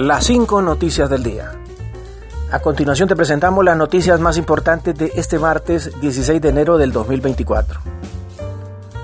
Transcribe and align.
Las 0.00 0.26
cinco 0.26 0.62
noticias 0.62 1.10
del 1.10 1.24
día. 1.24 1.50
A 2.52 2.60
continuación 2.60 3.08
te 3.08 3.16
presentamos 3.16 3.64
las 3.64 3.76
noticias 3.76 4.20
más 4.20 4.36
importantes 4.36 4.96
de 4.96 5.10
este 5.16 5.40
martes 5.40 5.90
16 6.00 6.40
de 6.40 6.50
enero 6.50 6.78
del 6.78 6.92
2024. 6.92 7.80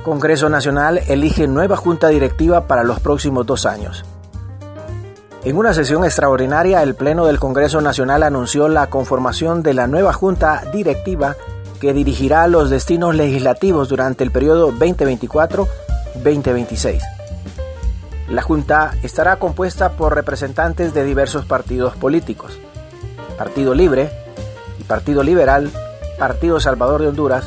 Congreso 0.05 0.49
Nacional 0.49 1.01
elige 1.09 1.49
nueva 1.49 1.77
junta 1.77 2.07
directiva 2.11 2.69
para 2.69 2.85
los 2.85 3.01
próximos 3.01 3.45
dos 3.45 3.67
años. 3.67 4.05
En 5.43 5.57
una 5.57 5.75
sesión 5.75 6.05
extraordinaria, 6.05 6.81
el 6.85 6.95
Pleno 6.95 7.27
del 7.27 7.41
Congreso 7.41 7.81
Nacional 7.81 8.23
anunció 8.23 8.69
la 8.69 8.87
conformación 8.87 9.65
de 9.65 9.75
la 9.75 9.89
nueva 9.89 10.13
junta 10.13 10.63
directiva 10.73 11.35
que 11.81 11.93
dirigirá 11.93 12.47
los 12.47 12.71
destinos 12.71 13.17
legislativos 13.17 13.89
durante 13.89 14.23
el 14.23 14.31
periodo 14.31 14.71
2024-2026. 14.75 17.01
La 18.29 18.43
Junta 18.43 18.95
estará 19.03 19.37
compuesta 19.37 19.93
por 19.93 20.15
representantes 20.15 20.95
de 20.95 21.05
diversos 21.05 21.45
partidos 21.45 21.97
políticos. 21.97 22.59
Partido 23.37 23.75
Libre 23.75 24.25
Partido 24.87 25.23
Liberal, 25.23 25.71
Partido 26.19 26.61
Salvador 26.61 27.01
de 27.01 27.09
Honduras, 27.09 27.45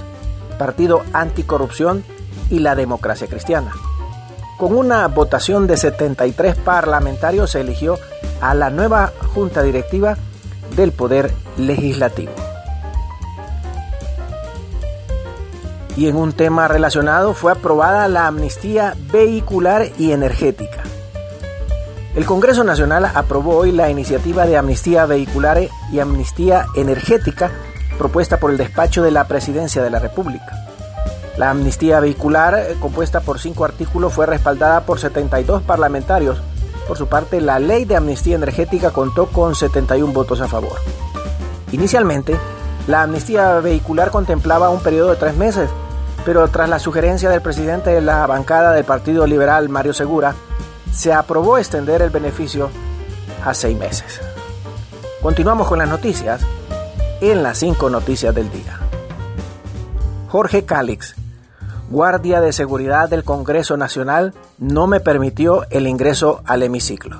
Partido 0.58 1.03
Anticorrupción 1.14 2.03
y 2.50 2.59
la 2.59 2.75
Democracia 2.75 3.28
Cristiana. 3.28 3.72
Con 4.58 4.75
una 4.75 5.08
votación 5.08 5.67
de 5.67 5.78
73 5.78 6.55
parlamentarios 6.55 7.52
se 7.52 7.61
eligió 7.61 8.00
a 8.42 8.55
la 8.55 8.70
nueva 8.70 9.14
Junta 9.33 9.61
Directiva 9.61 10.17
del 10.75 10.92
Poder 10.92 11.31
Legislativo. 11.58 12.47
Y 15.98 16.08
en 16.08 16.16
un 16.16 16.31
tema 16.31 16.67
relacionado 16.67 17.34
fue 17.34 17.52
aprobada 17.52 18.08
la 18.08 18.28
amnistía 18.28 18.95
vehicular 19.12 19.88
y 19.98 20.12
energética. 20.12 20.84
El 22.16 22.26
Congreso 22.26 22.64
Nacional 22.64 23.12
aprobó 23.14 23.58
hoy 23.58 23.72
la 23.72 23.89
iniciativa 23.89 24.45
de 24.45 24.58
amnistía 24.58 25.06
vehicular 25.08 25.59
y 25.92 26.00
amnistía 26.00 26.67
energética 26.76 27.52
propuesta 27.98 28.39
por 28.39 28.52
el 28.52 28.58
despacho 28.58 29.04
de 29.04 29.12
la 29.12 29.28
Presidencia 29.28 29.81
de 29.81 29.89
la 29.89 30.00
República. 30.00 30.67
La 31.36 31.50
amnistía 31.50 32.00
vehicular, 32.00 32.56
eh, 32.58 32.76
compuesta 32.80 33.22
por 33.22 33.39
cinco 33.39 33.66
artículos, 33.66 34.14
fue 34.14 34.26
respaldada 34.26 34.82
por 34.82 35.00
72 35.00 35.64
parlamentarios. 35.64 36.42
Por 36.88 36.98
su 36.98 37.08
parte, 37.08 37.42
la 37.42 37.59
ley 37.59 37.86
de 37.86 37.95
amnistía 37.95 38.36
energética 38.36 38.92
contó 38.92 39.28
con 39.28 39.56
71 39.56 40.14
votos 40.14 40.42
a 40.42 40.48
favor. 40.48 40.80
Inicialmente, 41.72 42.38
la 42.88 43.04
amnistía 43.04 43.59
vehicular 43.59 44.09
contemplaba 44.11 44.70
un 44.70 44.80
periodo 44.80 45.09
de 45.09 45.17
tres 45.17 45.36
meses, 45.36 45.70
pero 46.28 46.45
tras 46.50 46.67
la 46.67 46.78
sugerencia 46.78 47.30
del 47.30 47.42
presidente 47.42 47.89
de 47.92 48.02
la 48.02 48.28
bancada 48.28 48.73
del 48.73 48.83
Partido 48.83 49.25
Liberal, 49.25 49.70
Mario 49.70 49.94
Segura, 49.94 50.36
se 50.92 51.14
aprobó 51.14 51.58
extender 51.58 52.02
el 52.02 52.09
beneficio 52.09 52.70
a 53.45 53.54
seis 53.54 53.77
meses. 53.77 54.20
Continuamos 55.21 55.70
con 55.70 55.80
las 55.80 55.88
noticias 55.88 56.42
en 57.21 57.43
las 57.43 57.60
cinco 57.60 57.89
noticias 57.89 58.36
del 58.36 58.52
día. 58.52 58.77
Jorge 60.27 60.65
Cálix, 60.65 61.15
guardia 61.89 62.42
de 62.42 62.52
seguridad 62.52 63.08
del 63.08 63.23
Congreso 63.23 63.77
Nacional, 63.77 64.33
no 64.58 64.86
me 64.86 64.99
permitió 64.99 65.65
el 65.70 65.88
ingreso 65.88 66.42
al 66.44 66.61
hemiciclo. 66.61 67.20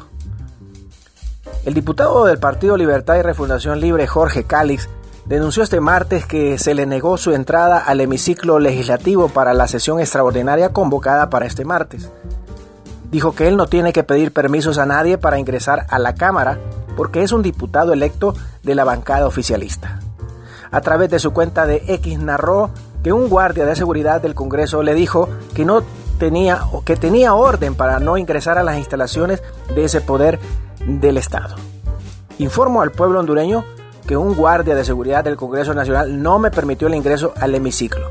El 1.63 1.74
diputado 1.74 2.25
del 2.25 2.39
Partido 2.39 2.75
Libertad 2.75 3.16
y 3.16 3.22
Refundación 3.22 3.79
Libre, 3.79 4.06
Jorge 4.06 4.44
Cálix, 4.44 4.89
denunció 5.27 5.63
este 5.63 5.81
martes 5.81 6.25
que 6.25 6.57
se 6.57 6.73
le 6.73 6.85
negó 6.85 7.17
su 7.17 7.33
entrada 7.33 7.79
al 7.79 7.99
hemiciclo 7.99 8.59
legislativo 8.59 9.27
para 9.27 9.53
la 9.53 9.67
sesión 9.67 9.99
extraordinaria 9.99 10.69
convocada 10.69 11.29
para 11.29 11.45
este 11.45 11.65
martes. 11.65 12.09
Dijo 13.11 13.35
que 13.35 13.47
él 13.47 13.57
no 13.57 13.67
tiene 13.67 13.93
que 13.93 14.03
pedir 14.03 14.31
permisos 14.31 14.77
a 14.77 14.85
nadie 14.85 15.17
para 15.17 15.39
ingresar 15.39 15.85
a 15.89 15.99
la 15.99 16.15
Cámara 16.15 16.59
porque 16.95 17.23
es 17.23 17.31
un 17.31 17.41
diputado 17.41 17.93
electo 17.93 18.33
de 18.63 18.75
la 18.75 18.83
bancada 18.83 19.27
oficialista. 19.27 19.99
A 20.71 20.81
través 20.81 21.09
de 21.09 21.19
su 21.19 21.31
cuenta 21.31 21.65
de 21.65 21.83
X 21.88 22.19
narró 22.19 22.71
que 23.03 23.13
un 23.13 23.29
guardia 23.29 23.65
de 23.65 23.75
seguridad 23.75 24.21
del 24.21 24.35
Congreso 24.35 24.83
le 24.83 24.94
dijo 24.94 25.29
que 25.53 25.63
no 25.63 25.83
tenía 26.19 26.61
que 26.83 26.95
tenía 26.95 27.35
orden 27.35 27.75
para 27.75 27.99
no 27.99 28.17
ingresar 28.17 28.57
a 28.57 28.63
las 28.63 28.77
instalaciones 28.77 29.41
de 29.73 29.83
ese 29.83 30.01
poder 30.01 30.39
del 30.85 31.17
Estado. 31.17 31.55
Informo 32.39 32.81
al 32.81 32.91
pueblo 32.91 33.19
hondureño 33.19 33.63
que 34.07 34.18
un 34.18 34.35
guardia 34.35 34.73
de 34.73 34.85
seguridad 34.85 35.23
del 35.23 35.35
Congreso 35.35 35.73
Nacional 35.73 36.22
no 36.22 36.40
me 36.40 36.50
permitió 36.50 36.88
el 36.88 36.95
ingreso 36.95 37.34
al 37.40 37.53
hemiciclo. 37.53 38.07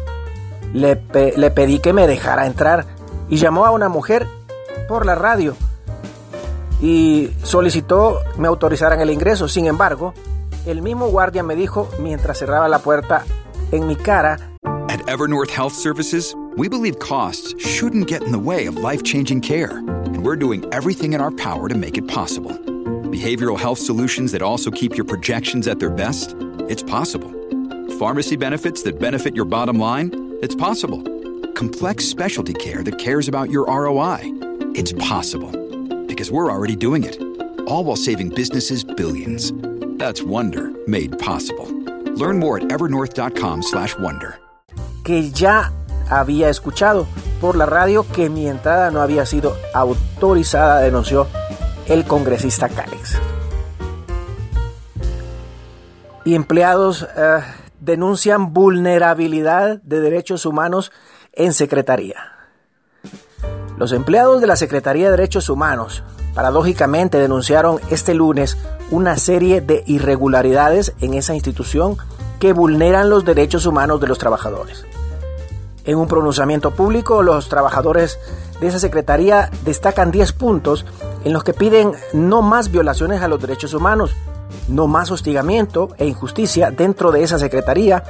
Le, 0.73 1.01
le 1.37 1.51
pedí 1.51 1.79
que 1.79 1.93
me 1.93 2.07
dejara 2.07 2.47
entrar 2.47 2.85
y 3.29 3.39
llamó 3.39 3.65
a 3.65 3.71
una 3.71 3.89
mujer 3.89 4.27
por 4.89 5.07
la 5.07 5.15
radio 5.15 5.57
y 6.81 7.31
solicitó 7.43 8.21
me 8.37 8.47
autorizaran 8.47 9.01
el 9.01 9.11
ingreso. 9.11 9.49
Sin 9.49 9.67
embargo, 9.67 10.13
el 10.67 10.83
mismo 10.83 11.09
guardia 11.09 11.43
me 11.43 11.57
dijo 11.57 11.89
mientras 11.99 12.39
cerraba 12.39 12.69
la 12.69 12.81
puerta 12.81 13.25
en 13.73 13.87
mi 13.87 13.97
cara. 13.97 14.39
At 14.89 15.09
Evernorth 15.09 15.51
Health 15.51 15.73
Services, 15.73 16.35
we 16.57 16.69
believe 16.69 16.99
costs 16.99 17.55
shouldn't 17.59 18.07
get 18.07 18.23
in 18.23 18.33
the 18.33 18.39
way 18.39 18.67
of 18.67 18.77
life-changing 18.77 19.41
care, 19.41 19.79
and 19.79 20.23
we're 20.23 20.39
doing 20.39 20.65
everything 20.73 21.13
in 21.13 21.21
our 21.21 21.33
power 21.33 21.69
to 21.69 21.75
make 21.75 21.97
it 21.99 22.07
possible. 22.07 22.53
Behavioral 23.17 23.59
health 23.59 23.79
solutions 23.79 24.31
that 24.33 24.43
also 24.43 24.71
keep 24.71 24.95
your 24.95 25.07
projections 25.07 25.67
at 25.69 25.79
their 25.79 25.89
best? 25.89 26.35
It's 26.69 26.83
possible. 26.83 27.33
Pharmacy 27.99 28.37
benefits 28.37 28.83
that 28.83 28.99
benefit 28.99 29.35
your 29.35 29.47
bottom 29.47 29.79
line? 29.79 30.11
It's 30.43 30.55
possible. 30.55 31.03
Complex 31.55 32.05
specialty 32.05 32.53
care 32.53 32.83
that 32.83 32.99
cares 32.99 33.27
about 33.27 33.49
your 33.49 33.65
ROI? 33.69 34.21
It's 34.75 34.93
possible. 34.93 35.51
Because 36.07 36.31
we're 36.31 36.53
already 36.53 36.77
doing 36.77 37.05
it. 37.05 37.17
All 37.67 37.85
while 37.85 37.97
saving 37.97 38.35
businesses 38.35 38.85
billions. 38.85 39.51
That's 39.99 40.23
Wonder 40.23 40.71
made 40.87 41.19
possible. 41.19 41.67
Learn 42.19 42.39
more 42.39 42.59
at 42.59 42.65
evernorth.com/wonder. 42.65 44.39
Que 45.05 45.31
ya 45.31 45.73
había 46.11 46.51
escuchado 46.51 47.07
por 47.41 47.57
la 47.57 47.65
radio 47.65 48.05
que 48.13 48.29
mi 48.29 48.47
entrada 48.47 48.91
no 48.91 49.01
había 49.01 49.25
sido 49.25 49.57
autorizada, 49.73 50.81
denunció 50.83 51.27
el 51.89 52.05
congresista 52.05 52.69
Cálex. 52.69 53.19
Y 56.25 56.35
empleados 56.35 57.07
eh, 57.17 57.39
denuncian 57.81 58.53
vulnerabilidad 58.53 59.81
de 59.83 60.01
derechos 60.01 60.45
humanos 60.47 60.93
en 61.33 61.53
Secretaría. 61.53 62.33
Los 63.79 63.93
empleados 63.93 64.41
de 64.41 64.47
la 64.47 64.57
Secretaría 64.57 65.07
de 65.07 65.17
Derechos 65.17 65.49
Humanos, 65.51 66.03
paradójicamente, 66.35 67.19
denunciaron 67.19 67.79
este 67.91 68.15
lunes 68.15 68.57
una 68.91 69.17
serie 69.19 69.61
de 69.61 69.85
irregularidades 69.87 70.95
en 71.01 71.15
esa 71.15 71.35
institución 71.35 71.97
que 72.41 72.53
vulneran 72.53 73.11
los 73.11 73.25
derechos 73.25 73.67
humanos 73.67 74.01
de 74.01 74.07
los 74.07 74.19
trabajadores. 74.19 74.85
En 75.87 75.99
un 75.99 76.09
pronunciamiento 76.09 76.73
público, 76.73 77.23
los 77.23 77.49
trabajadores 77.49 78.19
de 78.61 78.67
esa 78.67 78.81
secretaría 78.81 79.51
destacan 79.65 80.11
10 80.11 80.33
puntos 80.33 80.85
en 81.25 81.33
los 81.33 81.45
que 81.45 81.55
piden 81.55 81.93
no 82.13 82.43
más 82.43 82.73
violaciones 82.73 83.23
a 83.23 83.29
los 83.29 83.41
derechos 83.41 83.73
humanos, 83.73 84.15
no 84.69 84.89
más 84.89 85.13
hostigamiento 85.13 85.91
e 85.97 86.07
injusticia 86.07 86.73
dentro 86.73 87.13
de 87.13 87.23
esa 87.23 87.39
secretaría, 87.39 88.03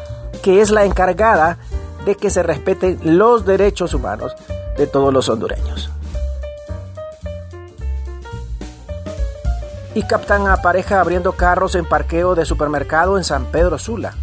que 0.43 0.63
es 0.63 0.71
la 0.71 0.87
encargada 0.87 1.59
de 2.07 2.15
que 2.15 2.31
se 2.31 2.43
respeten 2.43 2.99
los 3.03 3.45
derechos 3.45 3.93
humanos 3.93 4.35
de 4.79 4.87
todos 4.87 5.13
los 5.13 5.29
hondureños. 5.29 5.91
Y 9.95 10.03
captan 10.03 10.47
a 10.47 10.63
pareja 10.63 11.01
abriendo 11.01 11.33
carros 11.33 11.75
en 11.75 11.85
parqueo 11.85 12.35
de 12.35 12.47
supermercado 12.47 13.19
en 13.19 13.25
San 13.25 13.47
Pedro 13.47 13.79
Sula. 13.79 14.15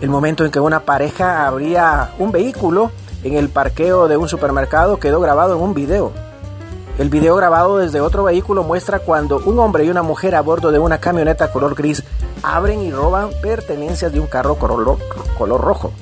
El 0.00 0.10
momento 0.10 0.44
en 0.44 0.52
que 0.52 0.60
una 0.60 0.80
pareja 0.80 1.46
abría 1.46 2.10
un 2.18 2.30
vehículo 2.30 2.92
en 3.24 3.34
el 3.34 3.48
parqueo 3.48 4.06
de 4.06 4.16
un 4.16 4.28
supermercado 4.28 5.00
quedó 5.00 5.20
grabado 5.20 5.56
en 5.56 5.62
un 5.62 5.74
video. 5.74 6.12
El 6.98 7.10
video 7.10 7.34
grabado 7.34 7.78
desde 7.78 8.00
otro 8.00 8.24
vehículo 8.24 8.62
muestra 8.62 9.00
cuando 9.00 9.40
un 9.44 9.58
hombre 9.58 9.84
y 9.84 9.90
una 9.90 10.02
mujer 10.02 10.36
a 10.36 10.40
bordo 10.40 10.70
de 10.70 10.78
una 10.78 10.98
camioneta 10.98 11.50
color 11.50 11.74
gris 11.74 12.04
abren 12.44 12.80
y 12.82 12.92
roban 12.92 13.30
pertenencias 13.42 14.12
de 14.12 14.20
un 14.20 14.28
carro 14.28 14.56
color, 14.56 14.98
color 15.36 15.60
rojo. 15.60 15.92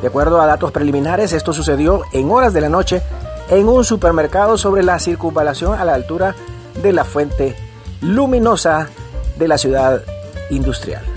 De 0.00 0.08
acuerdo 0.08 0.40
a 0.40 0.46
datos 0.46 0.70
preliminares, 0.70 1.32
esto 1.32 1.52
sucedió 1.52 2.02
en 2.12 2.30
horas 2.30 2.52
de 2.52 2.60
la 2.60 2.68
noche 2.68 3.02
en 3.50 3.68
un 3.68 3.84
supermercado 3.84 4.56
sobre 4.56 4.82
la 4.82 4.98
circunvalación 5.00 5.78
a 5.78 5.84
la 5.84 5.94
altura 5.94 6.36
de 6.80 6.92
la 6.92 7.04
fuente 7.04 7.56
luminosa 8.00 8.88
de 9.36 9.48
la 9.48 9.58
ciudad 9.58 10.02
industrial. 10.50 11.15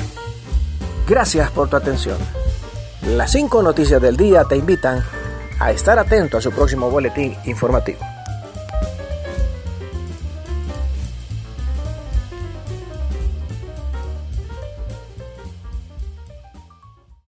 Gracias 1.09 1.49
por 1.49 1.67
tu 1.67 1.75
atención. 1.75 2.17
Las 3.07 3.31
cinco 3.31 3.63
noticias 3.63 3.99
del 3.99 4.15
día 4.15 4.43
te 4.43 4.55
invitan 4.55 5.03
a 5.59 5.71
estar 5.71 5.97
atento 5.97 6.37
a 6.37 6.41
su 6.41 6.51
próximo 6.51 6.91
boletín 6.91 7.35
informativo. 7.45 7.99